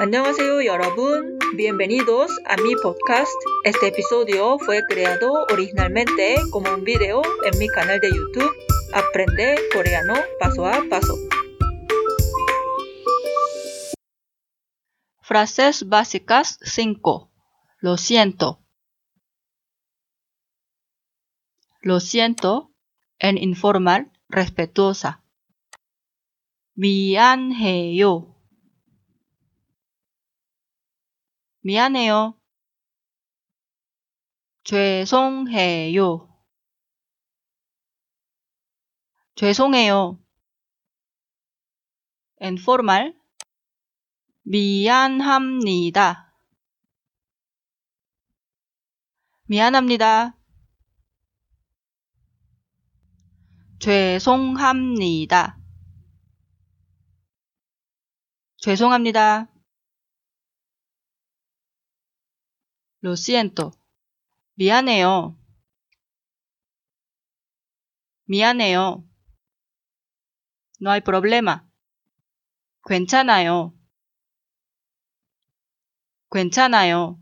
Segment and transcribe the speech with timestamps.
[0.00, 1.38] An녕하세요, 여러분.
[1.56, 3.32] Bienvenidos a mi podcast.
[3.64, 8.50] Este episodio fue creado originalmente como un video en mi canal de YouTube
[8.92, 11.14] Aprende Coreano Paso a Paso.
[15.20, 17.30] Frases básicas 5.
[17.80, 18.60] Lo siento.
[21.80, 22.70] Lo siento
[23.18, 25.22] en informal respetuosa.
[26.74, 28.34] 미안해요.
[31.67, 32.39] 미안해요.
[34.63, 36.29] 죄송해요.
[39.35, 40.17] 죄송해요.
[42.41, 43.13] informal
[44.43, 46.33] 미안합니다.
[49.47, 50.37] 미안합니다.
[53.79, 55.59] 죄송합니다.
[58.55, 59.56] 죄송합니다.
[63.01, 63.73] Lo siento.
[64.55, 65.37] 미안해요.
[68.25, 69.03] 미안해요.
[70.81, 71.67] No hay problema.
[72.85, 73.73] 괜찮아요.
[76.31, 77.19] 괜찮아요.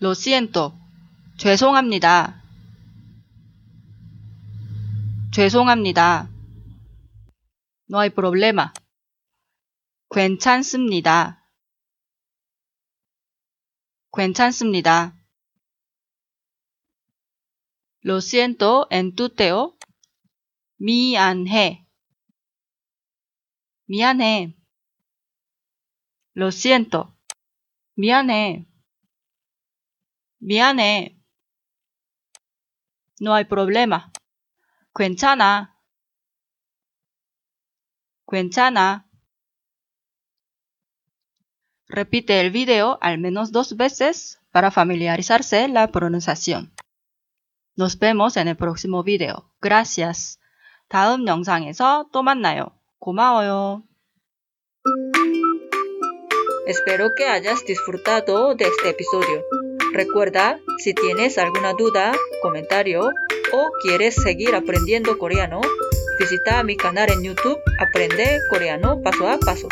[0.00, 0.78] Lo siento.
[1.38, 2.42] 죄송합니다.
[5.32, 6.30] 죄송합니다.
[7.90, 8.72] No hay problema.
[10.10, 11.45] 괜찮습니다.
[14.16, 15.14] 괜찮습니다.
[18.02, 19.76] Lo siento en tuteo.
[20.78, 21.86] 미안해.
[23.86, 24.56] 미안해.
[26.34, 27.14] Lo siento.
[27.96, 28.66] 미안해.
[30.38, 31.18] 미안해.
[33.20, 34.10] No hay problema.
[34.94, 35.76] 괜찮아.
[38.26, 39.05] 괜찮아.
[41.95, 46.71] Repite el video al menos dos veces para familiarizarse la pronunciación.
[47.75, 49.49] Nos vemos en el próximo video.
[49.61, 50.39] Gracias.
[50.91, 52.71] 다음 영상에서 또 만나요.
[52.99, 53.83] 고마워요.
[56.67, 59.43] Espero que hayas disfrutado de este episodio.
[59.93, 63.09] Recuerda, si tienes alguna duda, comentario
[63.53, 65.61] o quieres seguir aprendiendo coreano,
[66.19, 69.67] visita mi canal en YouTube Aprende Coreano Paso a Paso.